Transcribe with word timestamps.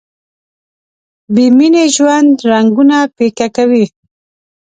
بې 1.33 1.45
مینې 1.57 1.85
ژوند 1.95 2.33
رنګونه 2.51 2.97
پیکه 3.15 3.47
کوي. 3.55 3.85